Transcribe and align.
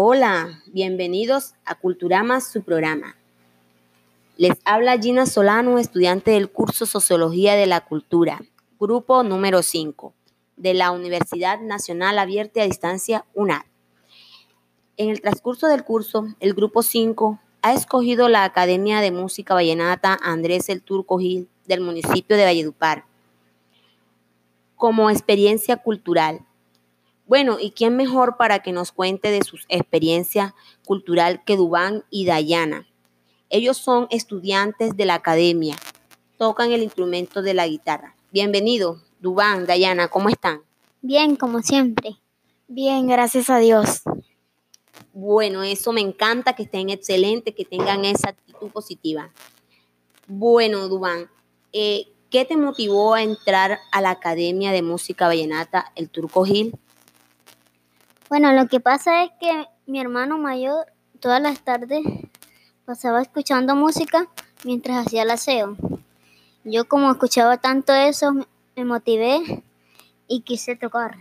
Hola, 0.00 0.62
bienvenidos 0.66 1.54
a 1.64 1.74
Culturama, 1.74 2.40
su 2.40 2.62
programa. 2.62 3.16
Les 4.36 4.56
habla 4.64 4.96
Gina 4.96 5.26
Solano, 5.26 5.76
estudiante 5.80 6.30
del 6.30 6.52
curso 6.52 6.86
Sociología 6.86 7.56
de 7.56 7.66
la 7.66 7.80
Cultura, 7.80 8.40
grupo 8.78 9.24
número 9.24 9.60
5, 9.60 10.14
de 10.56 10.74
la 10.74 10.92
Universidad 10.92 11.58
Nacional 11.58 12.20
Abierta 12.20 12.62
a 12.62 12.66
Distancia 12.66 13.24
UNAD. 13.34 13.62
En 14.98 15.08
el 15.08 15.20
transcurso 15.20 15.66
del 15.66 15.82
curso, 15.82 16.28
el 16.38 16.54
grupo 16.54 16.84
5 16.84 17.40
ha 17.62 17.74
escogido 17.74 18.28
la 18.28 18.44
Academia 18.44 19.00
de 19.00 19.10
Música 19.10 19.54
Vallenata 19.54 20.16
Andrés 20.22 20.68
el 20.68 20.80
Turco 20.80 21.18
Gil 21.18 21.48
del 21.66 21.80
municipio 21.80 22.36
de 22.36 22.44
Valledupar 22.44 23.04
como 24.76 25.10
experiencia 25.10 25.76
cultural. 25.78 26.46
Bueno, 27.28 27.58
¿y 27.60 27.72
quién 27.72 27.94
mejor 27.94 28.38
para 28.38 28.60
que 28.60 28.72
nos 28.72 28.90
cuente 28.90 29.30
de 29.30 29.44
su 29.44 29.58
experiencia 29.68 30.54
cultural 30.86 31.44
que 31.44 31.56
Dubán 31.56 32.04
y 32.08 32.24
Dayana? 32.24 32.88
Ellos 33.50 33.76
son 33.76 34.06
estudiantes 34.08 34.96
de 34.96 35.04
la 35.04 35.16
academia, 35.16 35.76
tocan 36.38 36.72
el 36.72 36.82
instrumento 36.82 37.42
de 37.42 37.52
la 37.52 37.68
guitarra. 37.68 38.16
Bienvenido, 38.32 39.02
Dubán, 39.20 39.66
Dayana, 39.66 40.08
¿cómo 40.08 40.30
están? 40.30 40.62
Bien, 41.02 41.36
como 41.36 41.60
siempre. 41.60 42.16
Bien, 42.66 43.06
gracias 43.06 43.50
a 43.50 43.58
Dios. 43.58 44.00
Bueno, 45.12 45.62
eso 45.62 45.92
me 45.92 46.00
encanta, 46.00 46.54
que 46.54 46.62
estén 46.62 46.88
excelentes, 46.88 47.54
que 47.54 47.66
tengan 47.66 48.06
esa 48.06 48.30
actitud 48.30 48.70
positiva. 48.70 49.34
Bueno, 50.26 50.88
Dubán, 50.88 51.28
eh, 51.74 52.06
¿qué 52.30 52.46
te 52.46 52.56
motivó 52.56 53.12
a 53.12 53.22
entrar 53.22 53.80
a 53.92 54.00
la 54.00 54.12
Academia 54.12 54.72
de 54.72 54.80
Música 54.80 55.26
Vallenata, 55.26 55.92
el 55.94 56.08
Turco 56.08 56.46
Gil? 56.46 56.72
Bueno, 58.28 58.52
lo 58.52 58.66
que 58.68 58.78
pasa 58.78 59.24
es 59.24 59.30
que 59.40 59.66
mi 59.86 60.00
hermano 60.00 60.36
mayor 60.36 60.92
todas 61.18 61.40
las 61.40 61.62
tardes 61.62 62.02
pasaba 62.84 63.22
escuchando 63.22 63.74
música 63.74 64.28
mientras 64.64 65.06
hacía 65.06 65.22
el 65.22 65.30
aseo. 65.30 65.78
Yo 66.62 66.86
como 66.86 67.10
escuchaba 67.10 67.56
tanto 67.56 67.94
eso, 67.94 68.34
me 68.76 68.84
motivé 68.84 69.64
y 70.26 70.42
quise 70.42 70.76
tocar. 70.76 71.16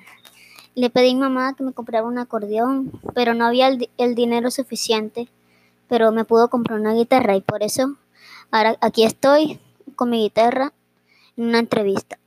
Le 0.75 0.89
pedí 0.89 1.11
a 1.11 1.13
mi 1.13 1.21
mamá 1.21 1.55
que 1.55 1.63
me 1.63 1.71
comprara 1.71 2.05
un 2.05 2.17
acordeón, 2.17 2.91
pero 3.15 3.33
no 3.33 3.45
había 3.45 3.69
el, 3.69 4.15
dinero 4.15 4.51
suficiente, 4.51 5.29
pero 5.87 6.11
me 6.11 6.25
pudo 6.25 6.49
comprar 6.49 6.77
una 6.77 6.93
guitarra 6.93 7.37
y 7.37 7.41
por 7.41 7.63
eso 7.63 7.95
ahora 8.51 8.75
aquí 8.81 9.05
estoy 9.05 9.61
con 9.95 10.09
mi 10.09 10.23
guitarra 10.23 10.73
en 11.37 11.45
una 11.45 11.59
entrevista. 11.59 12.19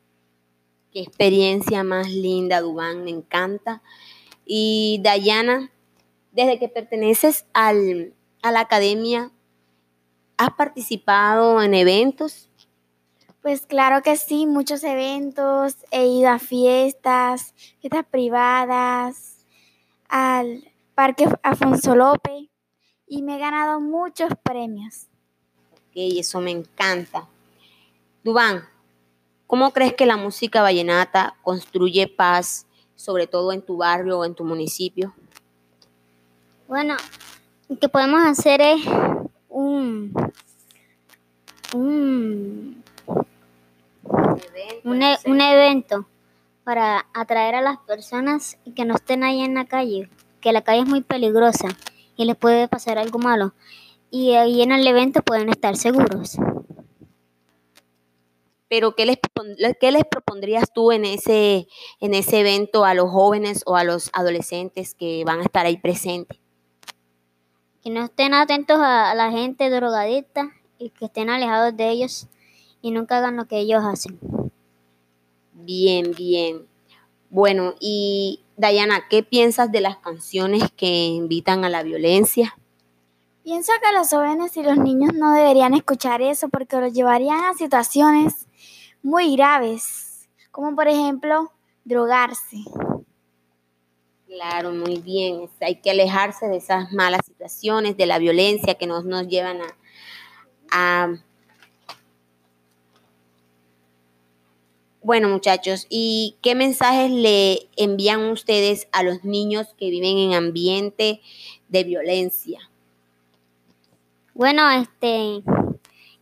Qué 0.90 1.02
experiencia 1.02 1.84
más 1.84 2.08
linda, 2.10 2.62
Dubán, 2.62 3.04
me 3.04 3.10
encanta. 3.10 3.82
Y 4.52 4.98
Dayana, 5.04 5.70
desde 6.32 6.58
que 6.58 6.68
perteneces 6.68 7.46
al, 7.52 8.14
a 8.42 8.50
la 8.50 8.58
academia, 8.58 9.30
¿has 10.38 10.50
participado 10.54 11.62
en 11.62 11.72
eventos? 11.72 12.48
Pues 13.42 13.64
claro 13.64 14.02
que 14.02 14.16
sí, 14.16 14.46
muchos 14.46 14.82
eventos, 14.82 15.76
he 15.92 16.04
ido 16.04 16.30
a 16.30 16.40
fiestas, 16.40 17.54
fiestas 17.78 18.04
privadas, 18.10 19.46
al 20.08 20.64
Parque 20.96 21.28
Afonso 21.44 21.94
López 21.94 22.48
y 23.06 23.22
me 23.22 23.36
he 23.36 23.38
ganado 23.38 23.80
muchos 23.80 24.30
premios. 24.42 25.06
Ok, 25.74 25.92
eso 25.94 26.40
me 26.40 26.50
encanta. 26.50 27.28
Dubán, 28.24 28.64
¿cómo 29.46 29.72
crees 29.72 29.94
que 29.94 30.06
la 30.06 30.16
música 30.16 30.60
vallenata 30.60 31.36
construye 31.44 32.08
paz, 32.08 32.66
sobre 33.00 33.26
todo 33.26 33.52
en 33.52 33.62
tu 33.62 33.78
barrio 33.78 34.18
o 34.18 34.24
en 34.26 34.34
tu 34.34 34.44
municipio? 34.44 35.14
Bueno, 36.68 36.96
lo 37.68 37.78
que 37.78 37.88
podemos 37.88 38.20
hacer 38.26 38.60
es 38.60 38.82
un, 39.48 40.12
un, 41.74 42.84
un, 44.84 45.02
e- 45.02 45.18
un 45.24 45.40
evento 45.40 46.06
para 46.62 47.06
atraer 47.14 47.54
a 47.54 47.62
las 47.62 47.78
personas 47.78 48.58
y 48.66 48.72
que 48.72 48.84
no 48.84 48.96
estén 48.96 49.24
ahí 49.24 49.40
en 49.40 49.54
la 49.54 49.64
calle, 49.64 50.10
que 50.42 50.52
la 50.52 50.62
calle 50.62 50.82
es 50.82 50.88
muy 50.88 51.00
peligrosa 51.00 51.68
y 52.16 52.26
les 52.26 52.36
puede 52.36 52.68
pasar 52.68 52.98
algo 52.98 53.18
malo. 53.18 53.54
Y 54.10 54.34
ahí 54.34 54.60
en 54.60 54.72
el 54.72 54.86
evento 54.86 55.22
pueden 55.22 55.48
estar 55.48 55.74
seguros. 55.76 56.36
Pero 58.68 58.94
¿qué 58.94 59.06
les, 59.06 59.18
propon- 59.40 59.76
qué 59.80 59.92
les 59.92 60.04
propondrías 60.04 60.72
tú 60.72 60.92
en 60.92 61.04
ese, 61.04 61.66
en 62.00 62.14
ese 62.14 62.40
evento 62.40 62.84
a 62.84 62.94
los 62.94 63.10
jóvenes 63.10 63.62
o 63.66 63.76
a 63.76 63.84
los 63.84 64.10
adolescentes 64.12 64.94
que 64.94 65.24
van 65.24 65.40
a 65.40 65.42
estar 65.42 65.66
ahí 65.66 65.76
presentes? 65.76 66.38
Que 67.82 67.90
no 67.90 68.04
estén 68.04 68.34
atentos 68.34 68.78
a, 68.78 69.10
a 69.10 69.14
la 69.14 69.30
gente 69.30 69.70
drogadicta 69.70 70.50
y 70.78 70.90
que 70.90 71.06
estén 71.06 71.30
alejados 71.30 71.76
de 71.76 71.90
ellos 71.90 72.26
y 72.82 72.90
nunca 72.90 73.18
hagan 73.18 73.36
lo 73.36 73.46
que 73.46 73.58
ellos 73.58 73.82
hacen. 73.84 74.18
Bien, 75.52 76.12
bien. 76.16 76.66
Bueno, 77.28 77.74
y 77.80 78.40
Dayana, 78.56 79.06
¿qué 79.08 79.22
piensas 79.22 79.70
de 79.70 79.80
las 79.80 79.98
canciones 79.98 80.64
que 80.76 81.06
invitan 81.06 81.64
a 81.64 81.68
la 81.68 81.82
violencia? 81.82 82.56
Pienso 83.44 83.72
que 83.82 83.96
los 83.96 84.10
jóvenes 84.10 84.56
y 84.56 84.62
los 84.62 84.76
niños 84.76 85.14
no 85.14 85.32
deberían 85.32 85.74
escuchar 85.74 86.22
eso 86.22 86.48
porque 86.48 86.76
los 86.76 86.92
llevarían 86.92 87.44
a 87.44 87.54
situaciones 87.54 88.46
muy 89.02 89.36
graves, 89.36 90.28
como 90.50 90.74
por 90.74 90.88
ejemplo 90.88 91.52
drogarse. 91.84 92.58
Claro, 94.26 94.72
muy 94.72 95.00
bien. 95.00 95.50
Hay 95.60 95.80
que 95.80 95.90
alejarse 95.90 96.46
de 96.46 96.58
esas 96.58 96.92
malas 96.92 97.20
situaciones, 97.26 97.96
de 97.96 98.06
la 98.06 98.18
violencia 98.18 98.74
que 98.74 98.86
nos, 98.86 99.04
nos 99.04 99.26
llevan 99.26 99.58
a, 99.60 99.76
a... 100.70 101.14
Bueno, 105.02 105.28
muchachos, 105.28 105.86
¿y 105.88 106.36
qué 106.42 106.54
mensajes 106.54 107.10
le 107.10 107.68
envían 107.76 108.30
ustedes 108.30 108.86
a 108.92 109.02
los 109.02 109.24
niños 109.24 109.74
que 109.76 109.90
viven 109.90 110.18
en 110.18 110.34
ambiente 110.34 111.20
de 111.68 111.84
violencia? 111.84 112.60
Bueno, 114.34 114.70
este, 114.70 115.42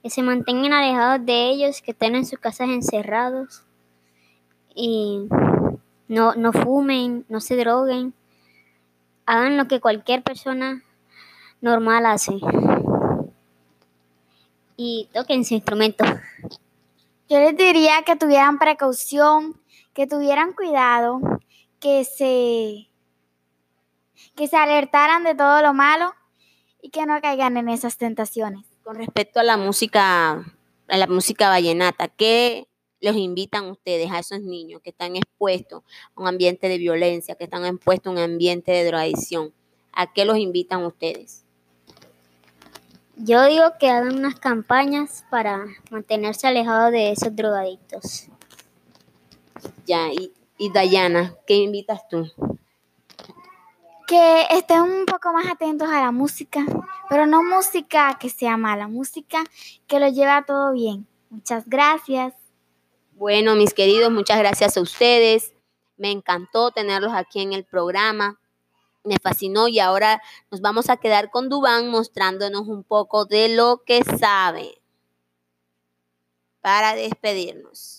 que 0.03 0.11
se 0.11 0.23
mantengan 0.23 0.73
alejados 0.73 1.25
de 1.25 1.51
ellos, 1.51 1.83
que 1.83 1.93
estén 1.93 2.15
en 2.15 2.27
sus 2.27 2.39
casas 2.39 2.69
encerrados 2.69 3.65
y 4.75 5.27
no, 6.07 6.35
no 6.35 6.53
fumen, 6.53 7.25
no 7.29 7.41
se 7.41 7.57
droguen, 7.57 8.15
hagan 9.27 9.57
lo 9.57 9.69
que 9.69 9.81
cualquier 9.81 10.23
persona 10.23 10.83
normal 11.61 12.07
hace 12.07 12.39
y 14.77 15.09
toquen 15.13 15.45
su 15.45 15.55
instrumento. 15.55 16.05
Yo 17.29 17.41
les 17.41 17.57
diría 17.57 18.03
que 18.07 18.17
tuvieran 18.17 18.59
precaución, 18.59 19.61
que 19.93 20.07
tuvieran 20.07 20.53
cuidado, 20.53 21.21
que 21.81 22.05
se, 22.05 22.89
que 24.37 24.49
se 24.49 24.57
alertaran 24.57 25.25
de 25.25 25.35
todo 25.35 25.61
lo 25.61 25.75
malo 25.75 26.15
y 26.81 26.91
que 26.91 27.05
no 27.05 27.21
caigan 27.21 27.57
en 27.57 27.69
esas 27.69 27.99
tentaciones. 27.99 28.68
Con 28.89 28.97
respecto 28.97 29.39
a 29.39 29.43
la 29.43 29.59
música, 29.59 30.31
a 30.89 30.97
la 30.97 31.07
música 31.07 31.51
vallenata, 31.51 32.09
¿qué 32.09 32.69
los 33.03 33.17
invitan 33.17 33.67
ustedes 33.67 34.11
a 34.11 34.19
esos 34.19 34.41
niños 34.41 34.81
que 34.83 34.89
están 34.89 35.15
expuestos 35.15 35.83
a 36.17 36.23
un 36.23 36.27
ambiente 36.27 36.71
de 36.71 36.79
violencia, 36.79 37.35
que 37.35 37.45
están 37.45 37.67
expuestos 37.67 38.07
a 38.07 38.13
un 38.13 38.19
ambiente 38.19 38.73
de 38.73 38.87
drogadicción? 38.87 39.53
¿A 39.93 40.11
qué 40.15 40.25
los 40.25 40.39
invitan 40.39 40.87
ustedes? 40.87 41.45
Yo 43.17 43.45
digo 43.45 43.65
que 43.79 43.91
hagan 43.91 44.17
unas 44.17 44.37
campañas 44.37 45.23
para 45.29 45.67
mantenerse 45.91 46.47
alejados 46.47 46.91
de 46.91 47.11
esos 47.11 47.37
drogadictos. 47.37 48.29
Ya, 49.85 50.11
y, 50.15 50.33
y 50.57 50.73
Dayana, 50.73 51.35
¿qué 51.47 51.57
invitas 51.57 52.09
tú? 52.09 52.27
Que 54.07 54.47
estén 54.51 54.81
un 54.81 55.05
poco 55.05 55.31
más 55.35 55.47
atentos 55.47 55.91
a 55.91 56.01
la 56.01 56.11
música, 56.11 56.65
pero 57.09 57.27
no 57.27 57.43
música 57.43 58.17
que 58.21 58.31
sea 58.31 58.57
mala, 58.57 58.89
música 58.89 59.45
que 59.87 60.01
lo 60.01 60.09
lleve 60.09 60.31
a 60.31 60.45
todo 60.45 60.73
bien. 60.73 61.07
Muchas 61.31 61.69
gracias. 61.69 62.35
Bueno, 63.13 63.57
mis 63.57 63.75
queridos, 63.75 64.11
muchas 64.13 64.39
gracias 64.39 64.77
a 64.77 64.81
ustedes. 64.81 65.53
Me 65.97 66.11
encantó 66.11 66.71
tenerlos 66.71 67.13
aquí 67.13 67.41
en 67.41 67.53
el 67.53 67.65
programa. 67.65 68.39
Me 69.05 69.17
fascinó 69.23 69.69
y 69.69 69.81
ahora 69.81 70.23
nos 70.51 70.61
vamos 70.61 70.89
a 70.89 70.97
quedar 70.97 71.31
con 71.31 71.49
Dubán 71.49 71.89
mostrándonos 71.89 72.69
un 72.69 72.85
poco 72.85 73.25
de 73.25 73.49
lo 73.49 73.83
que 73.85 74.05
sabe 74.05 74.81
para 76.61 76.95
despedirnos. 76.95 77.98